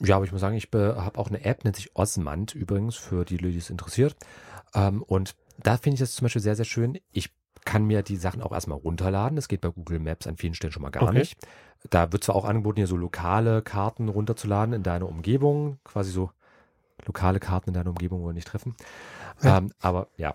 [0.00, 3.24] Ja, aber ich muss sagen, ich habe auch eine App, nennt sich Osmand übrigens, für
[3.24, 4.16] die Leute, die es interessiert.
[4.74, 6.98] Ähm, und da finde ich das zum Beispiel sehr, sehr schön.
[7.12, 7.30] Ich
[7.64, 9.36] kann mir die Sachen auch erstmal runterladen.
[9.36, 11.18] Das geht bei Google Maps an vielen Stellen schon mal gar Okay.
[11.20, 11.36] nicht.
[11.90, 16.30] Da wird zwar auch angeboten, hier so lokale Karten runterzuladen in deiner Umgebung, quasi so
[17.06, 18.74] lokale Karten in deiner Umgebung, wo wir nicht treffen.
[19.42, 19.58] Ja.
[19.58, 20.34] Ähm, aber ja.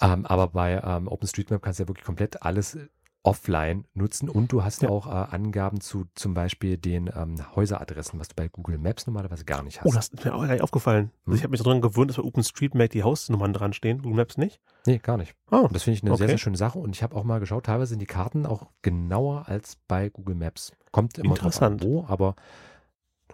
[0.00, 2.88] Ähm, aber bei ähm, OpenStreetMap kannst du ja wirklich komplett alles äh,
[3.22, 4.88] offline nutzen und du hast Ja.
[4.90, 9.44] auch äh, Angaben zu zum Beispiel den ähm, Häuseradressen, was du bei Google Maps normalerweise
[9.44, 9.90] gar nicht hast.
[9.90, 11.10] Oh, das ist mir auch gar nicht aufgefallen.
[11.20, 11.34] Also Hm.
[11.36, 14.60] ich habe mich daran gewöhnt, dass bei OpenStreetMap die Hausnummern dran stehen, Google Maps nicht.
[14.88, 15.34] Nee, gar nicht.
[15.50, 16.32] Oh, Und das finde ich eine sehr, Okay.
[16.32, 19.48] sehr schöne Sache und ich habe auch mal geschaut, teilweise sind die Karten auch genauer
[19.48, 20.72] als bei Google Maps.
[20.90, 21.84] Kommt immer drauf an, Interessant.
[21.84, 22.34] wo, aber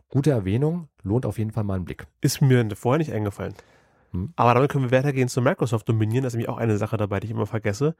[0.08, 2.06] gute Erwähnung, lohnt auf jeden Fall mal einen Blick.
[2.20, 3.54] ist mir vorher nicht eingefallen.
[4.12, 4.32] Hm.
[4.36, 6.22] Aber damit können wir weitergehen zu Microsoft Dominion.
[6.22, 7.94] Das ist nämlich auch eine Sache dabei, die ich immer vergesse.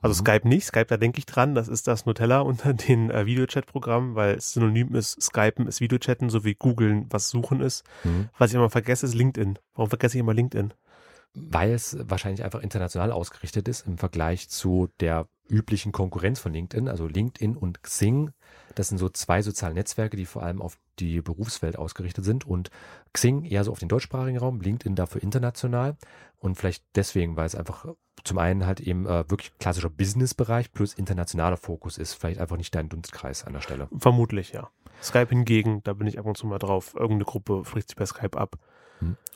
[0.00, 0.26] Also Mhm.
[0.26, 0.66] Skype nicht.
[0.66, 1.54] Skype, da denke ich dran.
[1.54, 6.30] Das ist das Nutella unter den äh, Videochat-Programmen, weil es synonym ist, Skypen ist Videochatten,
[6.30, 7.84] so wie Googlen was Suchen ist.
[8.02, 8.28] Mhm.
[8.38, 9.58] Was ich immer vergesse, ist LinkedIn.
[9.74, 10.74] Warum vergesse ich immer LinkedIn?
[11.34, 16.88] Weil es wahrscheinlich einfach international ausgerichtet ist im Vergleich zu der üblichen Konkurrenz von LinkedIn,
[16.88, 18.32] also LinkedIn und Xing.
[18.74, 22.70] Das sind so zwei soziale Netzwerke, die vor allem auf die Berufswelt ausgerichtet sind und
[23.12, 25.96] Xing eher so auf den deutschsprachigen Raum, LinkedIn dafür international
[26.38, 27.86] und vielleicht deswegen, weil es einfach
[28.24, 32.74] zum einen halt eben äh, wirklich klassischer Businessbereich plus internationaler Fokus ist, vielleicht einfach nicht
[32.74, 33.88] dein Dunstkreis an der Stelle.
[33.96, 34.70] Vermutlich, ja.
[35.02, 36.94] Skype hingegen, da bin ich ab und zu mal drauf.
[36.94, 38.56] Irgendeine Gruppe spricht sich bei Skype ab.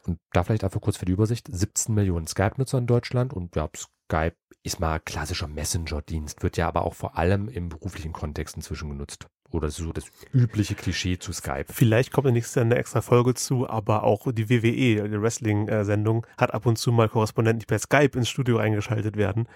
[0.06, 3.68] Und da vielleicht einfach kurz für die Übersicht, 17 Millionen Skype-Nutzer in Deutschland und ja,
[3.74, 8.90] Skype ist mal klassischer Messenger-Dienst, wird ja aber auch vor allem im beruflichen Kontext inzwischen
[8.90, 9.26] genutzt.
[9.50, 11.66] Oder so das übliche Klischee zu Skype.
[11.68, 16.66] Vielleicht kommt nächstes eine extra Folge zu, aber auch die WWE, die Wrestling-Sendung, hat ab
[16.66, 19.48] und zu mal Korrespondenten, die per Skype ins Studio eingeschaltet werden.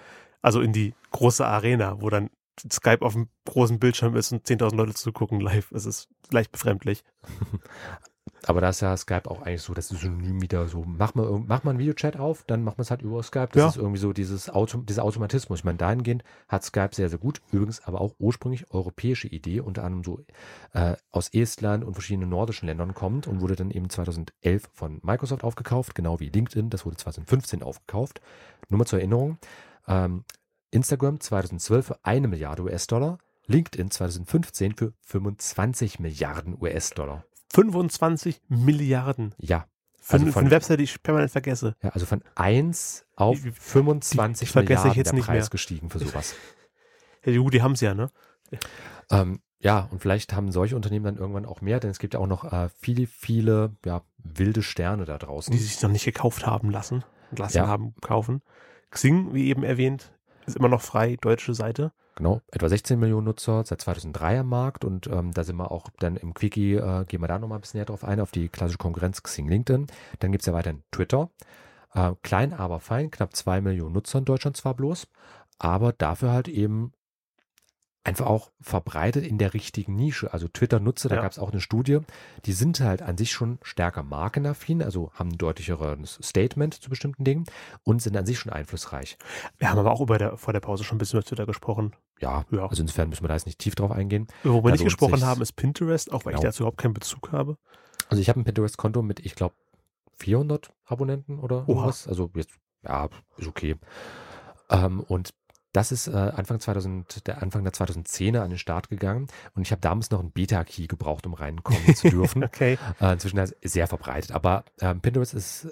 [0.42, 2.30] Also in die große Arena, wo dann
[2.72, 5.72] Skype auf dem großen Bildschirm ist und 10.000 Leute zugucken live.
[5.72, 7.02] Es ist leicht befremdlich.
[8.46, 11.42] Aber da ist ja Skype auch eigentlich so, das ist synonym wieder so, mach mal,
[11.46, 13.48] mach mal einen Videochat auf, dann macht man es halt über Skype.
[13.52, 13.68] Das Ja.
[13.68, 15.60] ist irgendwie so dieses Auto, dieser Automatismus.
[15.60, 17.40] Ich meine, dahingehend hat Skype sehr, sehr gut.
[17.52, 20.24] Übrigens aber auch ursprünglich europäische Idee, unter anderem so
[20.72, 25.44] äh, aus Estland und verschiedenen nordischen Ländern kommt und wurde dann eben 2011 von Microsoft
[25.44, 26.70] aufgekauft, genau wie LinkedIn.
[26.70, 28.20] Das wurde 2015 aufgekauft.
[28.68, 29.38] Nur mal zur Erinnerung.
[29.86, 30.24] Ähm,
[30.70, 33.18] Instagram 2012 für eine Milliarde US-Dollar.
[33.46, 37.24] LinkedIn 2015 für 25 Milliarden US-Dollar.
[37.52, 39.34] 25 Milliarden.
[39.38, 39.66] Ja,
[40.02, 41.76] Für, Also von- eine Website, die ich permanent vergesse.
[41.82, 45.26] Ja, also von 1 auf Die- die- 25 die vergesse ich Milliarden jetzt der nicht
[45.26, 45.50] Preis mehr.
[45.50, 46.34] gestiegen für sowas.
[47.22, 48.10] Ja, die, die haben es ja, ne?
[49.10, 52.20] ähm, ja, und vielleicht haben solche Unternehmen dann irgendwann auch mehr, denn es gibt ja
[52.20, 55.52] auch noch äh, viele, viele ja, wilde Sterne da draußen.
[55.52, 57.04] Die sich noch nicht gekauft haben lassen.
[57.36, 57.66] Lassen Ja.
[57.66, 58.40] haben kaufen.
[58.90, 60.10] Xing, wie eben erwähnt,
[60.46, 61.92] ist immer noch frei, deutsche Seite.
[62.16, 65.88] Genau, etwa 16 Millionen Nutzer, seit 2003 am Markt und ähm, da sind wir auch
[66.00, 68.48] dann im Quickie, äh, gehen wir da nochmal ein bisschen näher drauf ein, auf die
[68.48, 69.86] klassische Konkurrenz Xing LinkedIn.
[70.18, 71.30] Dann gibt's ja weiterhin Twitter.
[71.94, 75.06] Äh, klein, aber fein, knapp 2 Millionen Nutzer in Deutschland zwar bloß,
[75.58, 76.92] aber dafür halt eben
[78.02, 80.32] einfach auch verbreitet in der richtigen Nische.
[80.32, 81.22] Also Twitter-Nutzer, da Ja.
[81.22, 81.98] gab's auch eine Studie,
[82.46, 87.24] die sind halt an sich schon stärker markenaffin, also haben ein deutlicheres Statement zu bestimmten
[87.24, 87.44] Dingen
[87.82, 89.18] und sind an sich schon einflussreich.
[89.58, 91.94] Wir haben aber auch über der, vor der Pause schon ein bisschen über Twitter gesprochen.
[92.20, 92.66] Ja, Ja.
[92.66, 94.28] also insofern müssen wir da jetzt nicht tief drauf eingehen.
[94.44, 96.48] Wo wir nicht gesprochen haben, ist Pinterest, auch weil ich Genau.
[96.48, 97.58] dazu überhaupt keinen Bezug habe.
[98.08, 99.54] Also ich habe ein Pinterest-Konto mit, ich glaube,
[100.18, 101.68] 400 Abonnenten oder Oha.
[101.68, 102.08] irgendwas.
[102.08, 102.50] Also jetzt,
[102.82, 103.76] ja, ist okay.
[104.70, 105.30] Ähm, und
[105.72, 109.28] das ist äh, Anfang 2000, der Anfang der 2010er an den Start gegangen.
[109.54, 112.44] Und ich habe damals noch einen Beta-Key gebraucht, um reinkommen zu dürfen.
[112.44, 112.78] Okay.
[113.00, 114.32] äh, inzwischen ist es sehr verbreitet.
[114.32, 115.68] Aber ähm, Pinterest ist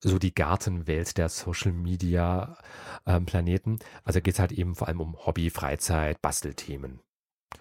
[0.00, 2.56] so die Gartenwelt der Social Media
[3.06, 3.78] ähm, Planeten.
[4.04, 7.00] Also geht es halt eben vor allem um Hobby, Freizeit, Bastelthemen.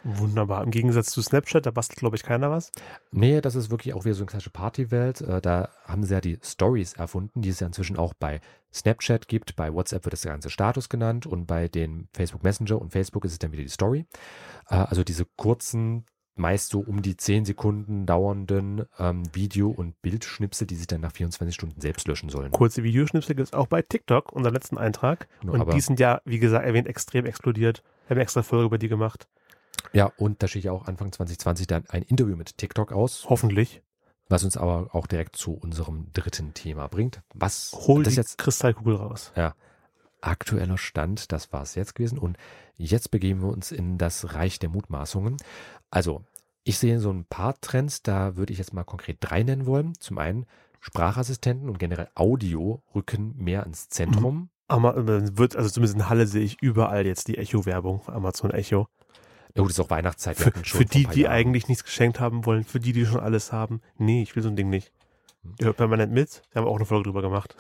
[0.04, 0.64] Wunderbar.
[0.64, 2.72] Im Gegensatz zu Snapchat, da bastelt, glaube ich, keiner was.
[3.12, 5.22] Nee, das ist wirklich auch wieder so eine klassische Partywelt.
[5.22, 8.40] Äh, Da haben sie ja die Stories erfunden, die es ja inzwischen auch bei
[8.74, 9.56] Snapchat gibt.
[9.56, 13.34] Bei WhatsApp wird das Ganze Status genannt und bei den Facebook Messenger und Facebook ist
[13.34, 14.06] es dann wieder die Story.
[14.70, 20.66] Äh, Also diese kurzen, meist so um die 10 Sekunden dauernden ähm, Video- und Bildschnipsel,
[20.66, 22.52] die sich dann nach 24 Stunden selbst löschen sollen.
[22.52, 25.28] Kurze Videoschnipsel gibt es auch bei TikTok, unser letzten Eintrag.
[25.42, 27.84] Genau, Und die sind ja, wie gesagt, erwähnt, extrem explodiert.
[28.08, 29.28] Wir haben extra Folge über die gemacht.
[29.94, 33.82] Ja, und da steht ja auch Anfang 2020 dann ein Interview mit TikTok aus, Hoffentlich.
[34.28, 37.22] was uns aber auch direkt zu unserem dritten Thema bringt.
[37.34, 39.32] Was Hol das die jetzt Kristallkugel raus.
[40.22, 42.18] aktueller Stand, das war es jetzt gewesen.
[42.20, 42.38] Und
[42.78, 45.38] jetzt begeben wir uns in das Reich der Mutmaßungen.
[45.90, 46.24] Also,
[46.64, 49.96] ich sehe so ein paar Trends, da würde ich jetzt mal konkret drei nennen wollen.
[50.00, 50.46] Zum einen,
[50.82, 54.50] Sprachassistenten und generell Audio rücken mehr ins Zentrum.
[54.68, 58.88] Ama äh, wird, also zumindest in Halle sehe ich überall jetzt die Echo-Werbung, Amazon Echo.
[59.60, 60.38] Ja, gut, ist auch Weihnachtszeit.
[60.38, 61.34] Für, für die, die Jahren.
[61.34, 63.82] eigentlich nichts geschenkt haben wollen, für die, die schon alles haben.
[63.98, 64.92] Nee, ich will so ein Ding nicht.
[65.60, 66.42] Ihr hört permanent mit.
[66.52, 67.56] Wir haben auch eine Folge drüber gemacht.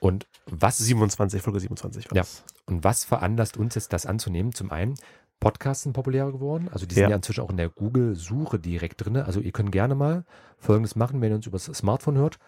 [0.00, 2.22] Und was 27, Folge 27 war Ja.
[2.22, 2.44] das.
[2.66, 4.52] Und was veranlasst uns jetzt das anzunehmen?
[4.54, 4.94] Zum einen,
[5.40, 6.68] Podcasts sind populärer geworden.
[6.72, 7.10] Also die sind Ja.
[7.10, 9.16] ja inzwischen auch in der Google-Suche direkt drin.
[9.18, 10.24] Also ihr könnt gerne mal
[10.58, 12.38] Folgendes machen, wenn ihr uns übers Smartphone hört.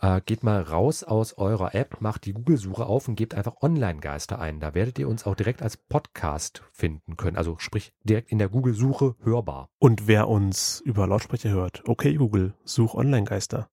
[0.00, 4.38] Äh, geht mal raus aus eurer App, macht die Google-Suche auf und gebt einfach Online-Geister
[4.38, 4.58] ein.
[4.58, 7.36] Da werdet ihr uns auch direkt als Podcast finden können.
[7.36, 9.68] Also sprich direkt in der Google-Suche hörbar.
[9.78, 13.68] Und wer uns über Lautsprecher hört, okay Google, such Online-Geister.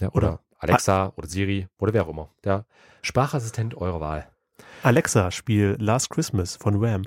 [0.00, 2.30] Ja, Oder- oder Alexa oder Siri oder wer auch immer.
[2.42, 2.64] Der
[3.02, 4.30] Sprachassistent eurer Wahl.
[4.82, 7.04] Alexa, spiel Last Christmas von Wham.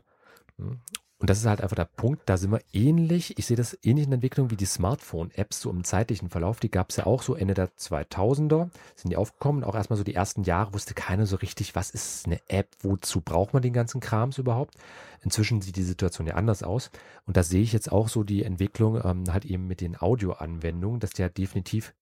[1.20, 4.04] Und das ist halt einfach der Punkt, da sind wir ähnlich, ich sehe das ähnlich
[4.04, 6.60] in der Entwicklung wie die Smartphone-Apps so im zeitlichen Verlauf.
[6.60, 9.64] Die gab es ja auch so Ende der 2000er, sind die aufgekommen.
[9.64, 13.22] Auch erstmal so die ersten Jahre wusste keiner so richtig, was ist eine App, wozu
[13.22, 14.76] braucht man den ganzen Krams überhaupt.
[15.24, 16.92] Inzwischen sieht die Situation ja anders aus.
[17.26, 21.00] Und da sehe ich jetzt auch so die Entwicklung ähm, halt eben mit den Audioanwendungen,
[21.00, 21.96] dass die ja definitiv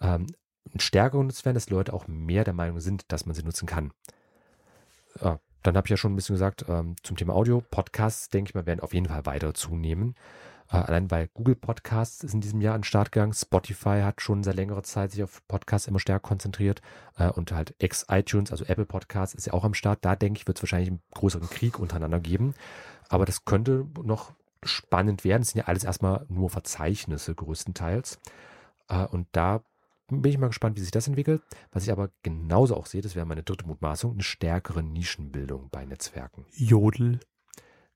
[0.00, 0.28] ähm,
[0.78, 3.92] stärker genutzt werden, dass Leute auch mehr der Meinung sind, dass man sie nutzen kann.
[5.20, 8.50] Ja, dann habe ich ja schon ein bisschen gesagt, ähm, zum Thema Audio, Podcasts, denke
[8.50, 10.14] ich mal, werden auf jeden Fall weiter zunehmen.
[10.70, 13.32] Äh, allein weil Google Podcasts ist in diesem Jahr an den Start gegangen.
[13.32, 16.82] Spotify hat schon seit längerer Zeit sich auf Podcasts immer stärker konzentriert.
[17.16, 20.00] Äh, und halt ex-iTunes, also Apple Podcasts, ist ja auch am Start.
[20.02, 22.54] Da denke ich, wird es wahrscheinlich einen größeren Krieg untereinander geben.
[23.08, 25.42] Aber das könnte noch spannend werden.
[25.42, 28.18] Es sind ja alles erstmal nur Verzeichnisse größtenteils.
[28.88, 29.62] Äh, und da
[30.08, 31.42] bin ich mal gespannt, wie sich das entwickelt.
[31.72, 35.84] Was ich aber genauso auch sehe, das wäre meine dritte Mutmaßung, eine stärkere Nischenbildung bei
[35.84, 36.46] Netzwerken.
[36.52, 37.20] Jodel.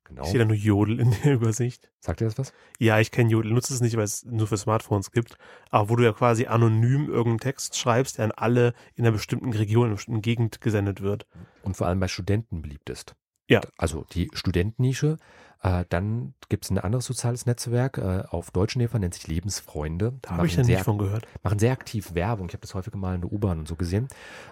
[0.04, 0.24] Genau.
[0.24, 1.90] Ich sehe da nur Jodel in der Übersicht.
[2.00, 2.52] Sagt ihr das was?
[2.78, 5.36] Ja, ich kenne Jodel, nutze es nicht, weil es nur für Smartphones gibt,
[5.70, 9.52] aber wo du ja quasi anonym irgendeinen Text schreibst, der an alle in einer bestimmten
[9.52, 11.26] Region, in einer bestimmten Gegend gesendet wird.
[11.62, 13.14] Und vor allem bei Studenten beliebt ist.
[13.48, 13.60] Ja.
[13.76, 15.16] Also die Studentennische.
[15.62, 20.14] Äh, dann gibt es ein anderes soziales Netzwerk äh, auf deutschen Nefer, nennt sich Lebensfreunde.
[20.22, 21.26] Da habe ich ja nicht von gehört.
[21.42, 22.48] machen sehr aktiv Werbung.
[22.48, 24.08] Ich habe das häufiger mal in der U-Bahn und so gesehen.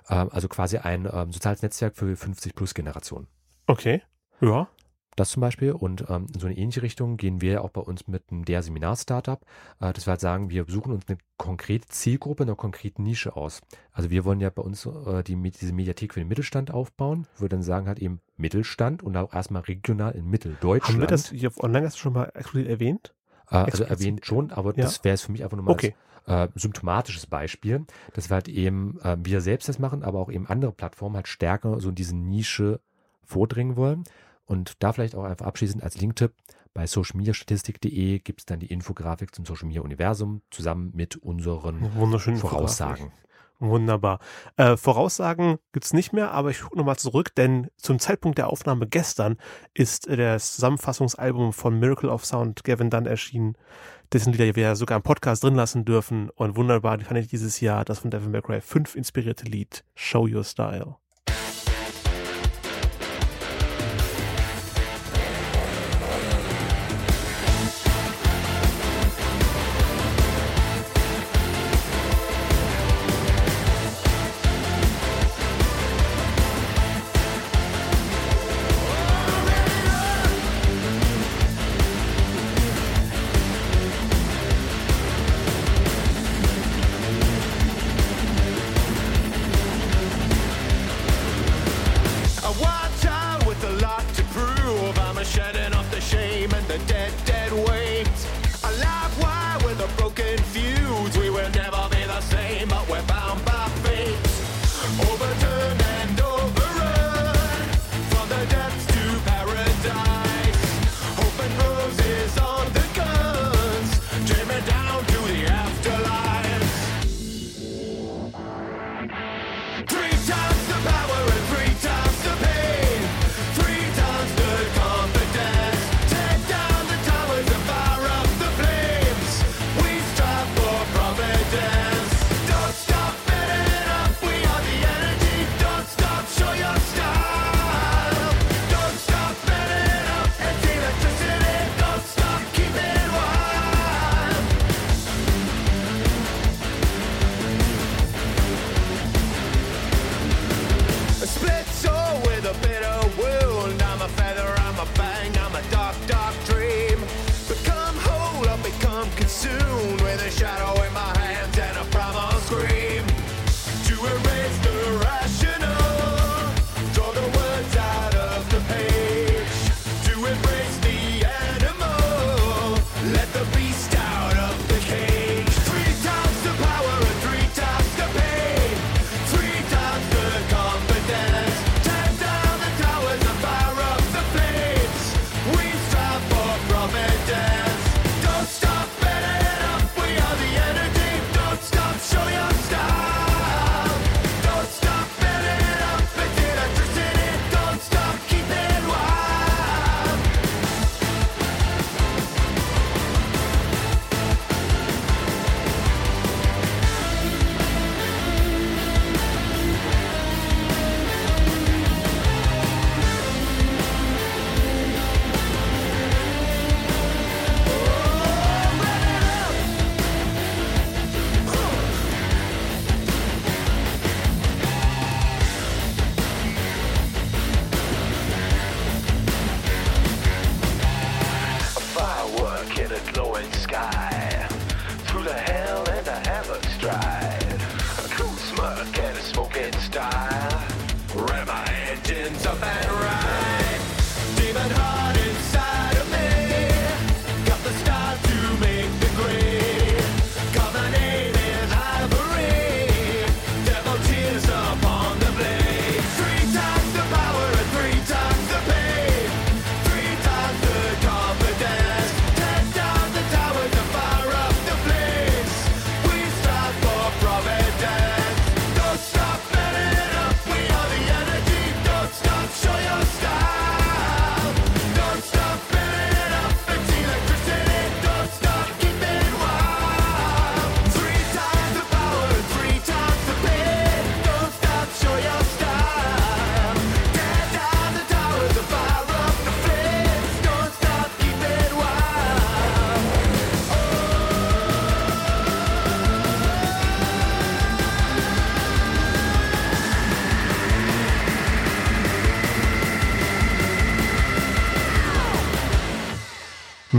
[0.09, 3.27] Äh, also quasi ein ähm, soziales Netzwerk für 50 plus Generationen.
[3.67, 4.03] Okay.
[4.41, 4.69] Ja.
[5.17, 5.73] Das zum Beispiel.
[5.73, 8.63] Und ähm, in so eine ähnliche Richtung gehen wir auch bei uns mit einem der
[8.63, 9.41] Seminar-Startup,
[9.81, 13.61] äh, dass wir halt sagen, wir suchen uns eine konkrete Zielgruppe, eine konkrete Nische aus.
[13.93, 17.27] Also wir wollen ja bei uns äh, die, diese Mediathek für den Mittelstand aufbauen.
[17.39, 20.95] Wir dann sagen halt eben Mittelstand und auch erstmal regional in Mitteldeutschland.
[20.95, 23.15] Haben wir das hier auf Online schon mal explizit erwähnt?
[23.51, 24.85] äh, also erwähnt schon, aber Ja.
[24.85, 25.95] das wäre es für mich einfach nur mal Okay.
[26.27, 30.31] als äh, symptomatisches Beispiel, dass wir halt eben äh, wir selbst das machen, aber auch
[30.31, 32.81] eben andere Plattformen halt stärker so in diese Nische
[33.25, 34.05] vordringen wollen.
[34.49, 36.33] Und da vielleicht auch einfach abschließend als Linktipp,
[36.73, 41.83] bei socialmediastatistik.de gibt es dann die Infografik zum Social Media Universum zusammen mit unseren.
[42.37, 43.13] Voraussagen.
[43.61, 44.21] Wunderbar.
[44.57, 48.87] Äh, Voraussagen gibt's nicht mehr, aber ich gucke nochmal zurück, denn zum Zeitpunkt der Aufnahme
[48.87, 49.37] gestern
[49.75, 53.57] ist äh, das Zusammenfassungsalbum von Miracle of Sound Gavin Dunn erschienen,
[54.13, 56.31] dessen Lieder wir ja sogar im Podcast drin lassen dürfen.
[56.31, 60.27] Und wunderbar, die fand ich dieses Jahr das von Devin McRae 5 inspirierte Lied Show
[60.27, 60.97] Your Style.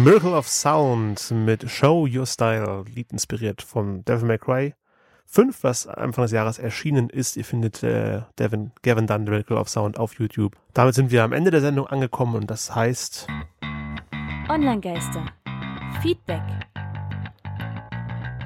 [0.09, 4.73] Miracle of Sound mit Show Your Style, Lied inspiriert von Devil May Cry
[5.27, 7.37] 5, was Anfang des Jahres erschienen ist.
[7.37, 10.55] Ihr findet äh, Devin, Gavin Dunn, Miracle of Sound auf YouTube.
[10.73, 13.27] Damit sind wir am Ende der Sendung angekommen und das heißt
[14.49, 15.27] Online-Geister.
[16.01, 16.41] Feedback.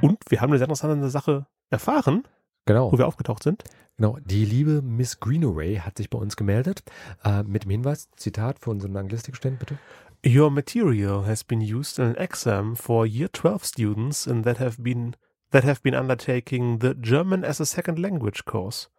[0.02, 2.24] Und wir haben eine sehr interessante Sache erfahren,
[2.66, 2.92] Genau.
[2.92, 3.64] wo wir aufgetaucht sind.
[3.98, 6.84] Genau, die liebe Miss Greenaway hat sich bei uns gemeldet
[7.24, 9.78] äh, mit dem Hinweis, Zitat für unseren Anglistikstudent bitte.
[10.26, 14.82] Your material has been used in an exam for year 12 students and that have
[14.82, 15.18] been
[15.52, 18.90] that have been undertaking the German as a second language course.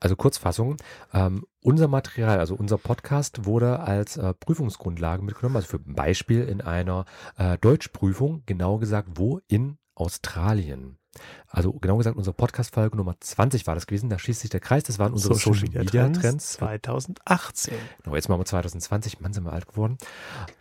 [0.00, 0.76] Also Kurzfassung,
[1.14, 6.60] ähm, unser Material, also unser Podcast wurde als äh, Prüfungsgrundlage mitgenommen, also für Beispiel in
[6.60, 7.04] einer
[7.36, 9.40] äh, Deutschprüfung, genau gesagt wo?
[9.46, 10.98] In Australien.
[11.48, 14.84] Also genau gesagt, unsere Podcast-Folge Nummer 20 war das gewesen, da schließt sich der Kreis,
[14.84, 16.52] das waren unsere Social, Media, Trends.
[16.52, 17.74] 2018.
[18.02, 19.98] Genau, jetzt machen wir 2020, Mann, sind wir alt geworden.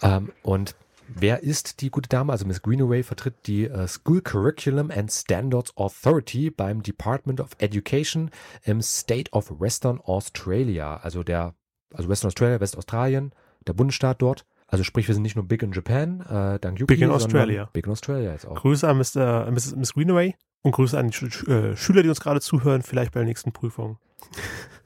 [0.02, 0.76] Ähm, und
[1.08, 2.32] wer ist die gute Dame?
[2.32, 8.32] Also Miss Greenaway vertritt die äh, School Curriculum and Standards Authority beim Department of Education
[8.64, 10.98] im State of Western Australia.
[10.98, 11.56] Also der,
[11.94, 13.32] also Western Australia, Westaustralien,
[13.66, 14.46] der Bundesstaat dort.
[14.70, 17.70] Also sprich, wir sind nicht nur big in Japan, äh, dank Yuki, Big in Australia.
[17.72, 18.56] Big in Australia jetzt auch.
[18.56, 19.76] Grüße an Mr., äh, Mrs.
[19.78, 23.20] Miss Greenaway und Grüße an die Sch äh, Schüler, die uns gerade zuhören, vielleicht bei
[23.22, 23.98] der nächsten Prüfung.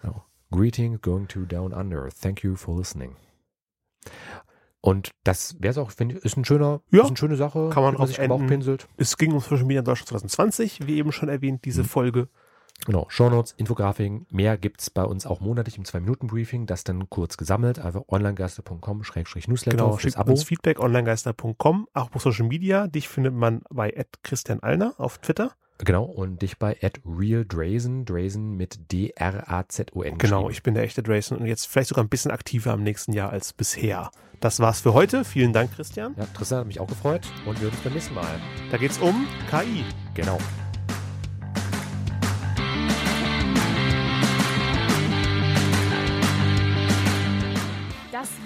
[0.01, 0.23] Genau.
[0.51, 2.09] Greeting going to Down Under.
[2.09, 3.15] Thank you for listening.
[4.81, 7.69] Und das wäre es auch, finde ich, ist ein schöner, Ja, ist eine schöne Sache,
[7.71, 8.47] kann man drauf sich enden.
[8.47, 8.87] pinselt.
[8.97, 11.87] Es ging um Social Media in Deutschland 2020, wie eben schon erwähnt, diese Mhm.
[11.87, 12.29] Folge.
[12.85, 17.77] Genau, Shownotes, Infografiken, mehr gibt's bei uns auch monatlich im 2-Minuten-Briefing, das dann kurz gesammelt,
[17.79, 20.31] einfach onlinegeister.com-newsletter Genau, schickt Abo.
[20.31, 22.87] uns Feedback, onlinegeister.com, auch auf Social Media.
[22.87, 25.51] Dich findet man bei Christian Allner auf Twitter.
[25.83, 31.39] Genau, und dich bei at realdrazen, Drazen mit D-R-A-Z-O-N Genau, ich bin der echte Drayson
[31.39, 34.11] und jetzt vielleicht sogar ein bisschen aktiver im nächsten Jahr als bisher.
[34.39, 35.23] Das war's für heute.
[35.23, 36.15] Vielen Dank, Christian.
[36.17, 38.39] Ja, Tristan hat mich auch gefreut und wir hören uns beim nächsten Mal.
[38.71, 39.83] Da geht's um KI.
[40.13, 40.37] Genau.